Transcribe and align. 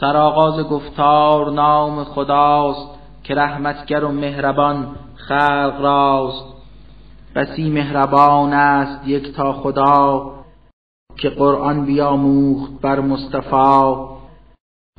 سرآغاز 0.00 0.60
گفتار 0.60 1.50
نام 1.50 2.04
خداست 2.04 2.88
که 3.22 3.34
رحمتگر 3.34 4.04
و 4.04 4.12
مهربان 4.12 4.86
خلق 5.14 5.80
راست. 5.80 6.44
بسی 7.34 7.70
مهربان 7.70 8.52
است 8.52 9.08
یک 9.08 9.34
تا 9.34 9.52
خدا 9.52 10.32
که 11.16 11.30
قرآن 11.30 11.84
بیاموخت 11.84 12.80
بر 12.80 13.00
مصطفی. 13.00 13.94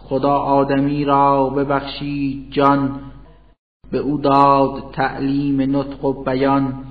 خدا 0.02 0.38
آدمی 0.38 1.06
را 1.06 1.50
ببخشید 1.50 2.52
جان 2.52 3.00
به 3.92 3.98
او 3.98 4.18
داد 4.18 4.92
تعلیم 4.94 5.78
نطق 5.78 6.06
و 6.06 6.24
بیان. 6.24 6.84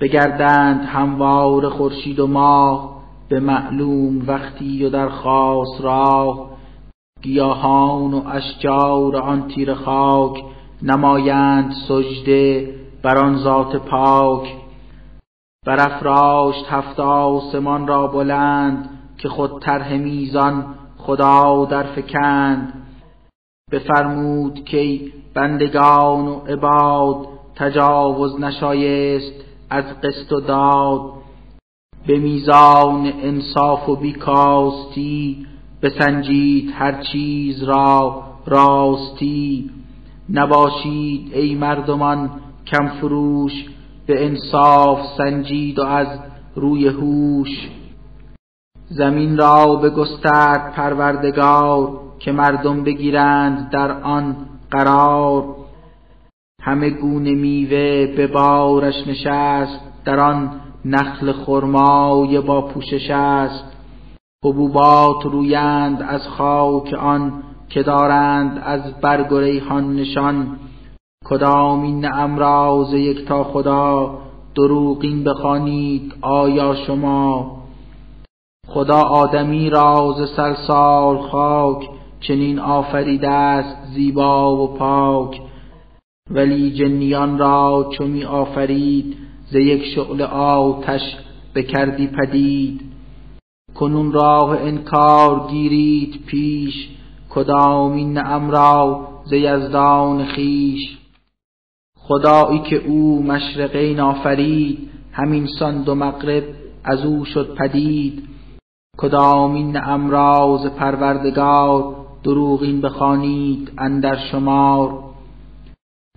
بگردند 0.00 0.80
هموار 0.84 1.68
خورشید 1.68 2.20
و 2.20 2.26
ماه 2.26 3.02
به 3.28 3.40
معلوم 3.40 4.28
وقتی 4.28 4.84
و 4.84 4.90
در 4.90 5.08
خاص 5.08 5.80
راه. 5.80 6.55
گیاهان 7.22 8.14
و 8.14 8.22
اشجار 8.28 9.16
آن 9.16 9.48
تیر 9.48 9.74
خاک 9.74 10.44
نمایند 10.82 11.74
سجده 11.88 12.74
بر 13.02 13.18
آن 13.18 13.36
ذات 13.36 13.76
پاک. 13.76 14.56
برافراشت 15.66 16.66
هفت 16.68 17.00
آسمان 17.00 17.86
را 17.86 18.06
بلند 18.06 18.90
که 19.18 19.28
خود 19.28 19.62
طرح 19.62 19.96
میزان 19.96 20.74
خدا 20.98 21.64
در 21.64 21.82
فکند. 21.82 22.72
بفرمود 23.72 24.64
که 24.64 25.00
بندگان 25.34 26.28
و 26.28 26.34
عباد 26.34 27.28
تجاوز 27.56 28.40
نشایست 28.40 29.32
از 29.70 29.84
قسط 29.84 30.32
و 30.32 30.40
داد. 30.40 31.12
به 32.06 32.18
میزان 32.18 33.12
انصاف 33.22 33.88
و 33.88 33.96
بیکاستی 33.96 35.46
بسنجید 35.82 36.72
هر 36.74 37.02
چیز 37.02 37.62
را 37.62 38.22
راستی. 38.46 39.70
نباشید 40.30 41.32
ای 41.34 41.54
مردمان 41.54 42.30
کم 42.66 42.88
فروش 42.88 43.52
به 44.06 44.26
انصاف 44.26 45.00
سنجید 45.18 45.78
و 45.78 45.82
از 45.82 46.06
روی 46.54 46.88
هوش. 46.88 47.68
زمین 48.88 49.36
را 49.36 49.76
بگسترد 49.76 50.72
پروردگار 50.72 52.00
که 52.18 52.32
مردم 52.32 52.84
بگیرند 52.84 53.70
در 53.70 54.02
آن 54.02 54.36
قرار. 54.70 55.44
همه 56.62 56.90
گونه 56.90 57.30
میوه 57.30 58.06
به 58.16 58.26
بارش 58.26 59.06
نشست 59.06 59.80
در 60.04 60.20
آن 60.20 60.60
نخل 60.84 61.32
خرمای 61.32 62.40
با 62.40 62.62
پوشش 62.62 63.10
است. 63.10 63.75
حبوبات 64.46 65.24
رویند 65.24 66.02
از 66.02 66.28
خاک 66.28 66.94
آن 66.94 67.32
که 67.68 67.82
دارند 67.82 68.62
از 68.64 69.00
برگ 69.00 69.32
و 69.32 69.38
ریحان 69.38 69.96
نشان. 69.96 70.58
کدام 71.24 71.82
این 71.82 72.00
نعم 72.00 72.38
یک 72.92 73.28
تا 73.28 73.44
خدا 73.44 74.18
دروغین 74.54 75.24
بخوانید 75.24 76.14
آیا 76.20 76.74
شما؟ 76.74 77.56
خدا 78.68 79.02
آدمی 79.02 79.70
راز 79.70 80.28
سرسال 80.36 81.18
خاک 81.18 81.88
چنین 82.20 82.58
آفریده 82.58 83.30
است 83.30 83.76
زیبا 83.94 84.56
و 84.56 84.74
پاک. 84.74 85.40
ولی 86.30 86.72
جنیان 86.72 87.38
را 87.38 87.90
چو 87.98 88.04
می 88.04 88.24
آفرید 88.24 89.16
ز 89.50 89.54
یک 89.54 89.84
شعله 89.94 90.24
آتش 90.24 91.16
بکردی 91.54 92.06
پدید. 92.06 92.95
کنون 93.78 94.12
راه 94.12 94.50
انکار 94.50 95.48
گیرید 95.50 96.26
پیش 96.26 96.88
کدامین 97.30 98.12
نعم 98.12 98.50
را 98.50 99.08
ز 99.24 99.32
یزدان 99.32 100.24
خیش 100.24 100.98
خدایی 101.98 102.58
که 102.58 102.76
او 102.76 103.22
مشرقین 103.22 104.00
آفرید 104.00 104.88
همین 105.12 105.46
سان 105.58 105.82
دو 105.82 105.94
مغرب 105.94 106.44
از 106.84 107.04
او 107.04 107.24
شد 107.24 107.54
پدید. 107.54 108.28
کدامین 108.98 109.72
نعم 109.72 110.10
را 110.10 110.58
ز 110.62 110.66
پروردگار 110.66 111.94
دروغین 112.24 112.80
بخوانید 112.80 113.72
اندر 113.78 114.16
شمار. 114.16 114.98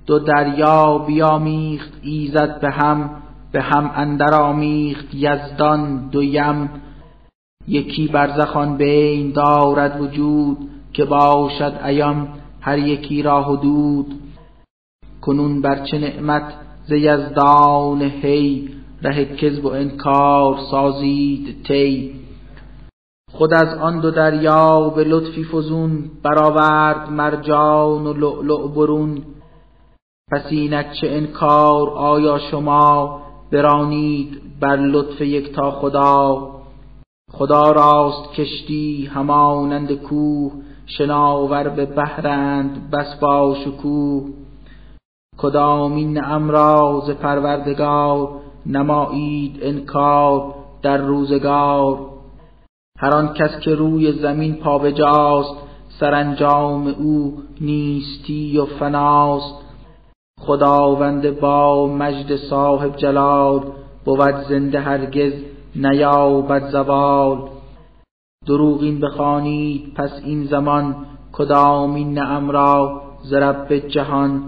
دو 0.06 0.20
دریا 0.20 0.97
بیامیخت 0.97 1.94
ایزد 2.02 2.59
به 2.62 2.72
هم 2.72 3.09
به 3.52 3.62
هم 3.62 3.91
اندر 3.96 4.34
آمیخت 4.34 5.08
یزدان 5.14 6.09
دو 6.09 6.24
یم 6.24 6.70
یکی 7.69 8.07
برزخ 8.07 8.57
آن 8.57 8.78
بین 8.78 9.31
دارد 9.31 10.02
وجود 10.02 10.57
که 10.94 11.06
باشد 11.06 11.74
ایام 11.85 12.28
هر 12.62 12.78
یکی 12.78 13.22
را 13.22 13.44
حدود 13.44 14.06
کنون 15.22 15.62
بر 15.62 15.84
چه 15.84 15.97
نعمت 15.97 16.53
ز 16.88 16.91
یزدان 16.91 18.02
هی 18.02 18.69
ره 19.02 19.25
کذب 19.25 19.66
و 19.66 19.68
انکار 19.68 20.58
سازید 20.72 21.63
تی 21.63 22.19
خود 23.31 23.53
از 23.53 23.78
آن 23.78 24.00
دو 24.00 24.12
دریا 24.12 24.90
به 24.90 25.03
لطفی 25.03 25.44
فزون 25.44 26.12
برآورد 26.24 27.09
مرجان 27.12 28.08
و 28.08 28.13
لؤلؤ 28.13 28.68
برون. 28.68 29.22
پس 30.31 30.46
اینک 30.50 30.91
چه 31.02 31.08
انکار 31.09 31.90
آیا 31.90 32.40
شما 32.52 33.22
برانید 33.52 34.41
بر 34.59 34.75
لطف 34.75 35.22
یکتا 35.22 35.72
خدا؟ 35.72 36.59
خدا 37.31 37.72
راست 37.72 38.34
کشتی 38.34 39.06
همانند 39.06 39.94
کوه 39.94 40.51
شناور 40.85 41.69
به 41.69 41.85
بحرند 41.85 42.90
بس 42.91 43.16
با 43.22 43.56
شکوه. 43.66 44.23
کدامین 45.38 46.13
نعم 46.13 46.50
را 46.50 47.03
ز 47.07 47.09
پروردگار 47.12 48.29
نمایید 48.66 49.59
انکار 49.62 50.56
در 50.81 50.97
روزگار؟ 50.97 52.00
هر 53.00 53.13
آن 53.13 53.34
کس 53.34 53.59
که 53.59 53.75
روی 53.75 54.11
زمین 54.11 54.56
پابجاست 54.56 55.56
سرانجام 56.00 56.88
او 56.88 57.34
نیستی 57.61 58.57
و 58.57 58.66
فناست. 58.66 59.56
خداوند 60.41 61.40
با 61.40 61.88
مجد 61.88 62.35
صاحب 62.35 62.96
جلال 62.96 63.61
بود 64.06 64.35
زنده 64.50 64.79
هرگز 64.79 65.34
نیابد 65.81 66.72
زوال. 66.72 67.50
دروغین 68.47 69.00
بخوانید 69.00 69.94
پس 69.94 70.12
این 70.23 70.45
زمان 70.45 70.95
کدامین 71.31 72.13
نعم 72.13 72.51
را 72.51 73.01
ز 73.22 73.34
رب 73.34 73.73
جهان؟ 73.73 74.41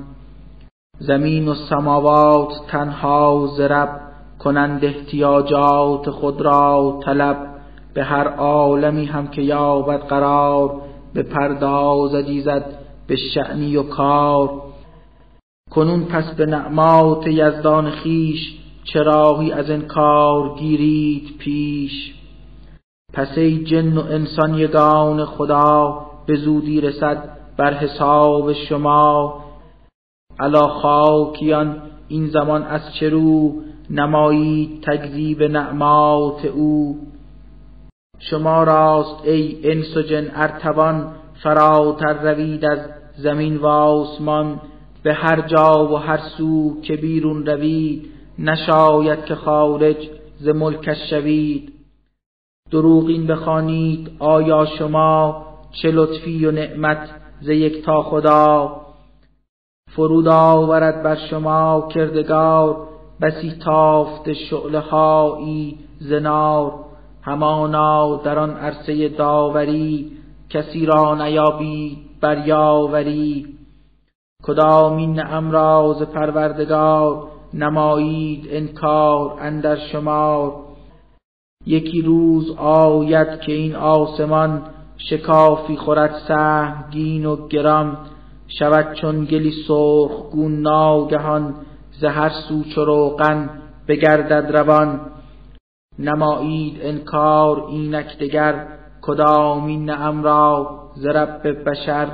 زمین 0.99 1.47
و 1.47 1.53
سماوات 1.53 2.53
تنها 2.67 3.49
رب 3.59 4.01
کنند 4.39 4.85
احتیاجات 4.85 6.09
خود 6.09 6.41
را 6.41 6.99
طلب. 7.05 7.37
به 7.93 8.03
هر 8.03 8.27
عالمی 8.27 9.05
هم 9.05 9.27
که 9.27 9.41
یابد 9.41 9.99
قرار 9.99 10.81
به 11.13 11.23
پردازد 11.23 12.27
ایزد 12.27 12.65
به 13.07 13.15
شعنی 13.15 13.77
و 13.77 13.83
کار. 13.83 14.61
کنون 15.71 16.05
پس 16.05 16.35
به 16.35 16.45
نعمات 16.45 17.27
یزدان 17.27 17.89
خیش 17.89 18.60
چراغی 18.83 19.51
از 19.51 19.69
انکار 19.69 20.55
گیرید 20.55 21.37
پیش. 21.37 22.13
پس 23.13 23.37
ای 23.37 23.63
جن 23.63 23.97
و 23.97 24.01
انسان 24.01 24.53
یگان 24.53 25.25
خدا 25.25 26.05
به 26.25 26.35
زودی 26.35 26.81
رسد 26.81 27.37
بر 27.57 27.73
حساب 27.73 28.53
شما. 28.53 29.43
علا 30.39 30.67
خاکیان 30.67 31.81
این 32.07 32.27
زمان 32.27 32.63
از 32.63 32.81
چه 32.99 33.09
رو؟ 33.09 33.61
نمایید 33.89 34.83
تکذیب 34.83 35.43
نعمات 35.43 36.45
او. 36.45 36.99
شما 38.19 38.63
راست 38.63 39.25
ای 39.25 39.57
انس 39.63 39.97
و 39.97 40.01
جن 40.01 40.31
ارتوان 40.33 41.13
فراتر 41.43 42.13
روید 42.31 42.65
از 42.65 42.79
زمین 43.17 43.57
و 43.57 43.65
آسمان. 43.65 44.61
به 45.03 45.13
هر 45.13 45.41
جا 45.41 45.87
و 45.91 45.97
هر 45.97 46.19
سو 46.37 46.81
که 46.81 46.95
بیرون 46.95 47.45
روید 47.45 48.10
نشاید 48.39 49.25
که 49.25 49.35
خارج 49.35 50.09
ز 50.39 50.47
ملکش 50.47 51.09
شوید 51.09 51.73
دروغین 52.71 53.27
بخوانید 53.27 54.11
آیا 54.19 54.65
شما 54.65 55.45
چه 55.81 55.91
لطفی 55.91 56.45
و 56.45 56.51
نعمت 56.51 57.09
ز 57.41 57.49
تا 57.85 58.03
خدا؟ 58.03 58.81
فرود 59.95 60.27
آورد 60.27 61.03
بر 61.03 61.15
شما 61.15 61.89
کردگار 61.93 62.87
بسی 63.21 63.51
تافت 63.65 64.33
شعله 64.33 64.79
هایی 64.79 65.79
زنار 65.99 66.73
همانا 67.21 68.15
در 68.15 68.39
آن 68.39 68.57
عرصه 68.57 69.09
داوری 69.09 70.11
کسی 70.49 70.85
را 70.85 71.15
نیابید 71.15 71.97
بر 72.21 72.47
یاوری 72.47 73.57
کدامین 74.43 75.13
نعم 75.13 75.51
را 75.51 75.95
ز 75.99 76.03
پروردگار 76.03 77.27
نمایید 77.53 78.47
انکار 78.49 79.37
اندر 79.39 79.75
شمار 79.75 80.53
یکی 81.65 82.01
روز 82.01 82.51
آید 82.57 83.39
که 83.39 83.51
این 83.51 83.75
آسمان 83.75 84.61
شکافی 84.97 85.75
خورد 85.75 86.15
سهمگین 86.27 87.25
و 87.25 87.47
گرام 87.47 87.97
شود 88.47 88.93
چون 88.93 89.25
گلی 89.25 89.51
سرخ 89.67 90.31
گون 90.31 90.61
ناگهان 90.61 91.55
ز 91.99 92.03
هر 92.03 92.29
سو 92.29 92.63
چو 92.63 93.15
بگردد 93.87 94.57
روان. 94.57 95.01
نمایید 95.99 96.77
انکار 96.81 97.65
اینک 97.65 98.17
دگر 98.17 98.67
کدامین 99.01 99.85
نعم 99.85 100.23
را 100.23 100.79
ز 100.95 101.05
رب 101.05 101.69
بشر. 101.69 102.07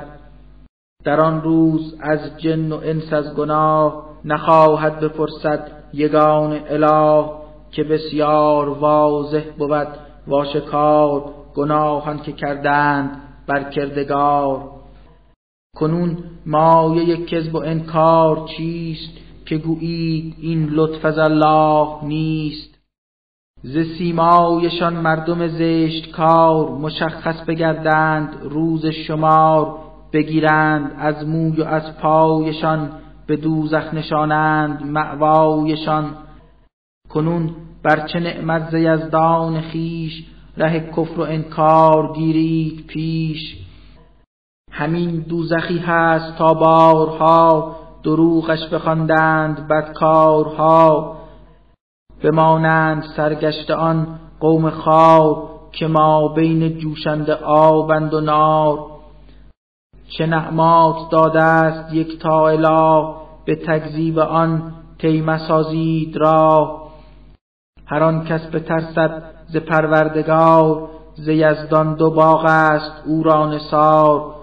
در 1.04 1.20
آن 1.20 1.42
روز 1.42 1.96
از 2.00 2.38
جن 2.38 2.72
و 2.72 2.80
انس 2.84 3.12
از 3.12 3.34
گناه 3.34 4.07
نخواهد 4.24 5.00
بپرسد 5.00 5.70
یگان 5.92 6.60
اله 6.70 7.24
که 7.70 7.84
بسیار 7.84 8.68
واضح 8.68 9.42
بود 9.58 9.88
واشکار 10.26 11.34
گناهان 11.54 12.18
که 12.18 12.32
کردند 12.32 13.22
بر 13.46 13.70
کردگار. 13.70 14.70
کنون 15.76 16.18
مایه 16.46 17.24
کذب 17.24 17.54
و 17.54 17.58
انکار 17.58 18.48
چیست 18.56 19.12
که 19.46 19.58
گویید 19.58 20.34
این 20.40 20.68
لطف 20.68 21.04
از 21.04 21.18
الله 21.18 22.04
نیست؟ 22.04 22.78
ز 23.62 23.78
سیمایشان 23.98 24.94
مردم 24.94 25.48
زشت 25.48 26.10
کار 26.10 26.70
مشخص 26.70 27.44
بگردند 27.48 28.36
روز 28.42 28.86
شمار 28.86 29.78
بگیرند 30.12 30.92
از 30.98 31.26
موی 31.26 31.60
و 31.62 31.64
از 31.64 31.96
پایشان 31.96 32.90
به 33.28 33.36
دوزخ 33.36 33.94
نشانند 33.94 34.82
معوایشان 34.82 36.14
کنون 37.10 37.50
بر 37.82 38.06
چه 38.06 38.20
نعمت 38.20 38.70
ز 38.70 38.74
یزدان 38.74 39.60
خیش 39.60 40.24
ره 40.56 40.80
کفر 40.80 41.20
و 41.20 41.22
انکار 41.22 42.12
گیرید 42.12 42.86
پیش. 42.86 43.56
همین 44.72 45.20
دوزخی 45.20 45.78
هست 45.78 46.38
تا 46.38 46.54
بارها 46.54 47.76
دروغش 48.02 48.68
بخواندند 48.68 49.68
بدکارها. 49.68 51.16
بمانند 52.22 53.04
سرگشت 53.16 53.70
آن 53.70 54.18
قوم 54.40 54.70
خار 54.70 55.48
که 55.72 55.86
ما 55.86 56.28
بین 56.28 56.78
جوشنده 56.78 57.34
آبند 57.44 58.14
و 58.14 58.20
نار. 58.20 58.97
چه 60.08 60.26
نعمات 60.26 61.10
داده 61.10 61.42
است 61.42 61.94
یک 61.94 62.18
تا 62.18 62.48
اله 62.48 63.14
به 63.44 63.54
تکذیب 63.54 64.18
آن 64.18 64.72
تیمه 64.98 65.48
سازید 65.48 66.16
را 66.16 66.76
هر 67.86 68.02
آن 68.02 68.24
کس 68.24 68.46
بترسد 68.46 69.22
ز 69.48 69.56
پروردگار 69.56 70.88
ز 71.14 71.28
یزدان 71.28 71.94
دو 71.94 72.10
باغ 72.10 72.44
است 72.44 73.02
او 73.06 73.22
را 73.22 73.46
نثار. 73.46 74.34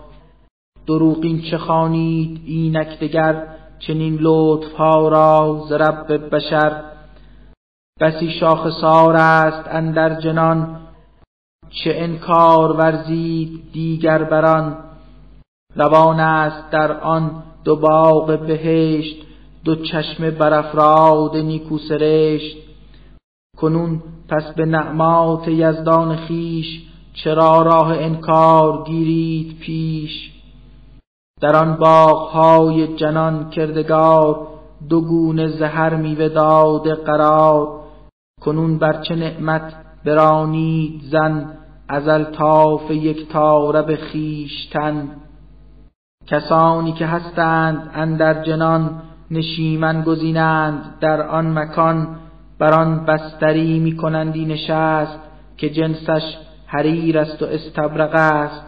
دروغین 0.87 1.41
چه 1.41 1.57
خوانید 1.57 2.41
اینک 2.45 2.99
دگر 2.99 3.47
چنین 3.79 4.17
لطف 4.21 4.73
ها 4.73 5.07
را 5.07 5.65
ز 5.69 5.71
رب 5.71 6.35
بشر. 6.35 6.81
بسی 8.01 8.29
شاخسار 8.39 9.15
است 9.15 9.69
اندر 9.71 10.21
جنان 10.21 10.79
چه 11.69 11.93
انکار 11.95 12.71
ورزید 12.71 13.71
دیگر 13.73 14.23
بران 14.23 14.84
روان 15.75 16.19
است 16.19 16.69
در 16.71 16.99
آن 16.99 17.43
دو 17.63 17.75
باغ 17.75 18.39
بهشت 18.39 19.25
دو 19.65 19.75
چشم 19.75 20.29
برافراد 20.29 21.37
نیکو 21.37 21.77
سرشت. 21.77 22.57
کنون 23.57 24.01
پس 24.29 24.53
به 24.55 24.65
نعمات 24.65 25.47
یزدان 25.47 26.15
خیش 26.15 26.81
چرا 27.13 27.61
راه 27.61 27.87
انکار 27.87 28.83
گیرید 28.83 29.59
پیش؟ 29.59 30.31
در 31.41 31.55
آن 31.55 31.75
باغهای 31.75 32.95
جنان 32.95 33.49
کردگار 33.49 34.47
دو 34.89 35.01
گونه 35.01 35.47
زهر 35.47 35.95
میوه 35.95 36.29
داده 36.29 36.95
قرار. 36.95 37.79
کنون 38.41 38.77
بر 38.77 39.01
چه 39.01 39.15
نعمت 39.15 39.73
برانید 40.05 41.01
زن 41.11 41.57
از 41.87 42.07
الطاف 42.07 42.91
یک 42.91 43.29
تاره 43.29 43.81
به 43.81 43.99
خویشتن. 44.11 45.24
کسانی 46.27 46.91
که 46.91 47.05
هستند 47.05 47.91
اندر 47.93 48.43
جنان 48.43 49.01
نشیمن 49.31 50.01
گزینند 50.01 50.99
در 51.01 51.21
آن 51.21 51.59
مکان 51.59 52.07
بر 52.59 52.73
آن 52.73 53.05
بستری 53.05 53.79
میکنندی 53.79 54.45
نشست 54.45 55.19
که 55.57 55.69
جنسش 55.69 56.37
حریر 56.67 57.19
است 57.19 57.41
و 57.41 57.45
استبرق 57.45 58.15
است. 58.15 58.65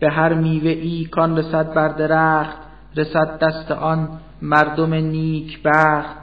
به 0.00 0.10
هر 0.10 0.34
میوه 0.34 0.70
ای 0.70 1.04
کان 1.04 1.38
رسد 1.38 1.74
بر 1.74 1.88
درخت 1.88 2.56
رسد 2.96 3.38
دست 3.38 3.70
آن 3.70 4.08
مردم 4.42 4.94
نیک 4.94 5.62
بخت. 5.64 6.16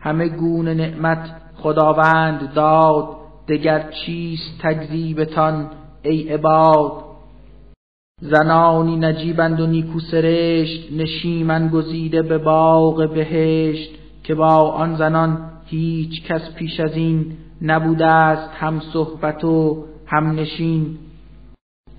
همه 0.00 0.28
گونه 0.28 0.74
نعمت 0.74 1.30
خداوند 1.56 2.52
داد 2.54 3.04
دگر 3.48 3.90
چیست 3.90 4.58
تکذیبتان 4.62 5.70
ای 6.02 6.28
عباد؟ 6.28 7.09
زنانی 8.22 8.96
نجیبند 8.96 9.60
و 9.60 9.66
نیکو 9.66 10.00
سرشت 10.00 10.92
نشیمن 10.92 11.68
گزیده 11.68 12.22
به 12.22 12.38
باغ 12.38 13.10
بهشت 13.14 13.90
که 14.24 14.34
با 14.34 14.70
آن 14.70 14.96
زنان 14.96 15.38
هیچ 15.66 16.22
کس 16.22 16.54
پیش 16.54 16.80
از 16.80 16.94
این 16.94 17.36
نبوده 17.62 18.06
است 18.06 18.50
هم 18.54 18.80
صحبت 18.92 19.44
و 19.44 19.84
هم 20.06 20.30
نشین. 20.30 20.98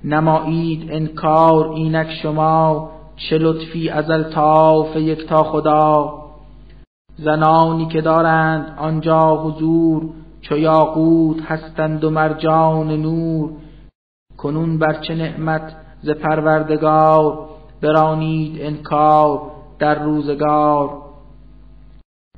نمایید 0.04 0.92
انکار 0.92 1.70
اینک 1.70 2.08
شما 2.24 2.92
چه 3.16 3.38
لطفی 3.38 3.90
از 3.90 4.10
الطاف 4.10 4.96
یکتا 4.96 5.44
خدا. 5.44 6.14
زنانی 7.18 7.86
که 7.86 8.02
دارند 8.02 8.76
آنجا 8.78 9.44
حضور 9.44 10.10
چو 10.42 10.58
یاقوت 10.58 11.42
هستند 11.42 12.04
و 12.04 12.10
مرجان 12.10 12.92
نور. 13.02 13.52
کنون 14.38 14.80
بر 14.80 14.94
چه 14.94 15.16
نعمت 15.16 15.76
ز 16.02 16.10
پروردگار 16.10 17.50
برانید 17.82 18.62
انکار 18.62 19.42
در 19.80 20.04
روزگار. 20.04 21.02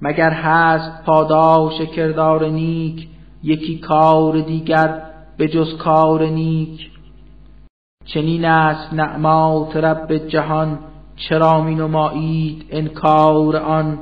مگر 0.02 0.30
هست 0.30 1.06
پاداش 1.06 1.82
کردار 1.82 2.46
نیک 2.46 3.08
یکی 3.44 3.80
کار 3.80 4.42
دیگر 4.42 5.02
به 5.38 5.48
جز 5.48 5.78
کار 5.78 6.26
نیک؟ 6.26 6.92
چنین 8.06 8.46
است 8.46 8.94
نعمات 8.94 9.78
رب 9.78 10.18
جهان 10.18 10.80
چرا 11.16 11.62
می 11.62 11.76
نمایید 11.76 12.66
انکار 12.70 13.58
آن؟ 13.58 14.00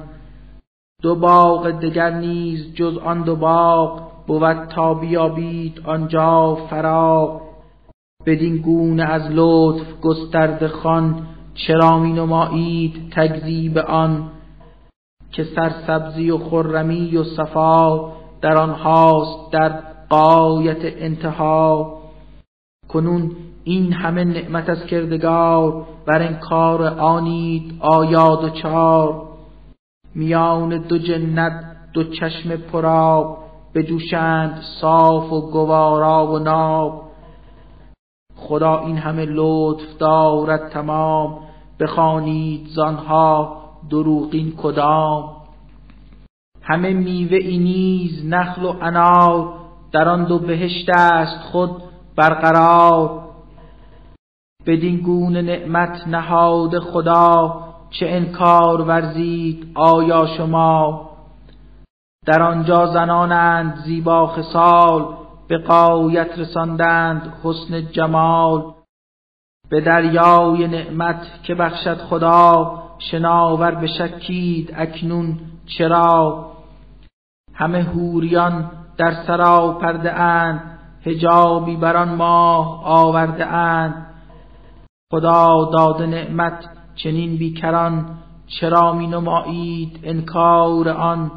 دو 1.02 1.16
باغ 1.16 1.70
دگر 1.72 2.10
نیز 2.10 2.74
جز 2.74 2.98
آن 2.98 3.22
دو 3.22 3.36
باغ 3.36 4.02
بود 4.28 4.66
تا 4.66 4.94
بیابید 4.94 5.82
آنجا 5.86 6.56
فراغ. 6.70 7.51
بدین 8.26 8.58
گونه 8.58 9.04
از 9.04 9.22
لطف 9.32 10.00
گسترده 10.02 10.68
خان 10.68 11.28
چرا 11.54 12.00
می 12.00 12.14
نمایید 12.14 13.12
تکذیب 13.12 13.78
آن؟ 13.78 14.32
که 15.32 15.44
سرسبزی 15.44 16.32
و 16.32 16.38
خرمی 16.38 17.18
و 17.18 17.24
صفا 17.24 18.12
در 18.42 18.58
آنهاست 18.58 19.52
در 19.52 19.70
قایت 20.10 20.78
انتها. 20.84 21.98
کنون 22.90 23.32
این 23.64 23.94
همه 23.94 24.24
نعمت 24.24 24.70
از 24.70 24.86
کردگار 24.86 25.86
بر 26.06 26.22
انکار 26.22 26.84
آنید 26.88 27.74
آیاد 27.80 28.44
و 28.44 28.50
چار 28.50 29.28
میان 30.16 30.78
دو 30.78 30.98
جنت 30.98 31.64
دو 31.94 32.04
چشم 32.04 32.56
پراب 32.56 33.38
بجوشند 33.76 34.62
صاف 34.82 35.34
و 35.34 35.52
گوارا 35.52 36.28
و 36.28 36.40
ناب. 36.40 37.11
خدا 38.42 38.80
این 38.80 38.98
همه 38.98 39.26
لطف 39.26 39.98
دارد 40.00 40.70
تمام. 40.70 41.40
بخوانید 41.80 42.68
زانها 42.68 43.62
دروغین 43.90 44.54
کدام. 44.58 45.24
همه 46.62 46.94
میوه 46.94 47.38
ای 47.38 47.58
نیز 47.58 48.26
نخل 48.26 48.66
و 48.66 48.76
انار 48.82 49.54
در 49.92 50.10
آن 50.10 50.24
دو 50.24 50.40
بهشت 50.40 50.90
است 50.90 51.44
خود 51.52 51.72
برقرار. 52.16 53.22
بدین 54.68 54.98
گونه 54.98 55.42
نعمت 55.42 56.08
نهاد 56.08 56.80
خدا 56.80 57.64
چه 57.90 58.06
انکار 58.10 58.82
ورزید 58.82 59.72
آیا 59.76 60.28
شما؟ 60.38 61.10
در 62.26 62.42
آنجا 62.42 62.86
زنانند 62.86 63.76
زیبا 63.86 64.28
خصال 64.28 65.21
به 65.52 65.58
قایت 65.58 66.40
رساندند 66.40 67.34
حسن 67.44 67.92
جمال. 67.92 68.74
به 69.70 69.82
دریای 69.82 70.68
نعمت 70.68 71.44
که 71.44 71.56
بخشد 71.56 71.98
خدا 71.98 72.84
شناور 73.00 73.76
بشکید 73.76 74.74
اکنون 74.76 75.40
چرا. 75.66 76.52
همه 77.54 77.84
هوریان 77.84 78.72
در 78.98 79.24
سرا 79.28 79.78
پرده 79.82 80.14
اند 80.14 80.80
هجابی 81.06 81.76
بر 81.76 81.98
آن 81.98 82.16
ماه 82.16 82.86
آورده 82.86 83.46
اند. 83.46 84.08
خدا 85.12 85.70
داده 85.74 86.06
نعمت 86.06 86.66
چنین 86.96 87.38
بیکران 87.38 88.18
چرا 88.48 88.94
می 88.94 89.08
نمایید 89.08 90.00
انکار 90.04 90.90
آن؟ 90.90 91.32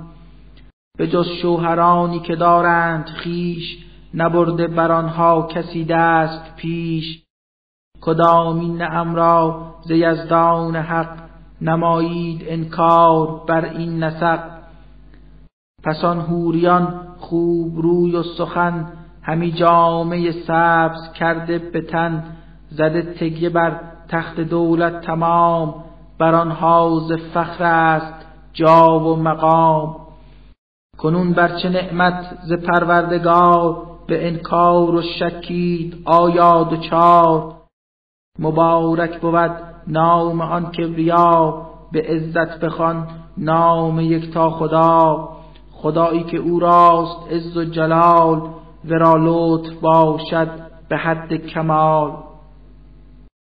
به 0.99 1.07
جز 1.07 1.27
شوهرانی 1.43 2.21
که 2.21 2.37
دارند 2.37 3.07
خیش 3.07 3.85
نبرده 4.15 4.67
بر 4.67 4.93
آنها 4.93 5.43
کسی 5.43 5.85
دست 5.85 6.57
پیش. 6.57 7.25
کدام 8.01 8.61
این 8.61 8.77
نعم 8.77 9.15
را 9.15 9.67
ز 9.83 9.91
یزدان 9.91 10.77
حق 10.77 11.19
نمایید 11.61 12.45
انکار 12.47 13.45
بر 13.47 13.65
این 13.65 14.05
نسق؟ 14.05 14.41
پس 15.85 16.05
آن 16.05 16.21
حوریان 16.21 17.01
خوب 17.19 17.81
روی 17.81 18.17
و 18.17 18.23
سخن 18.23 18.93
همی 19.23 19.53
جامعه 19.53 20.33
سبز 20.33 21.13
کرده 21.13 21.59
به 21.59 21.81
تن 21.81 22.25
زده 22.71 23.03
تگیه 23.03 23.51
بر 23.51 23.81
تخت 24.09 24.41
دولت 24.41 25.01
تمام 25.01 25.75
بر 26.19 26.35
آن 26.35 26.51
حوض 26.51 27.13
فخر 27.13 27.65
است 27.65 28.27
جا 28.53 29.01
و 29.01 29.17
مقام. 29.17 29.97
کنون 30.99 31.33
بر 31.33 31.57
چه 31.57 31.69
نعمت 31.69 32.39
ز 32.43 32.53
پروردگار 32.53 33.94
به 34.07 34.29
انکار 34.29 34.95
و 34.95 35.03
شکید 35.03 36.03
آیا 36.05 36.63
دچار 36.63 37.55
مبارک 38.39 39.21
بود 39.21 39.51
نام 39.87 40.41
آن 40.41 40.71
کبریا 40.71 41.67
به 41.93 42.03
عزت 42.03 42.61
بخوان 42.61 43.09
نام 43.39 44.01
یکتا 44.01 44.51
خدا. 44.51 45.29
خدایی 45.73 46.23
که 46.23 46.37
او 46.37 46.61
راست 46.61 47.33
عز 47.33 47.57
و 47.57 47.65
جلال 47.65 48.43
ورا 48.89 49.15
لطف 49.19 49.73
باشد 49.81 50.49
به 50.89 50.97
حد 50.97 51.35
کمال. 51.35 52.13